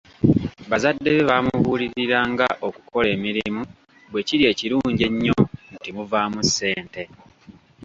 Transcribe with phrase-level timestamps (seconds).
[0.71, 3.61] Bazadde be bamubuulirira nga okukola emirimu
[4.11, 5.37] bwe kiri ekirungi ennyo
[5.75, 7.03] nti muvaamu ssente.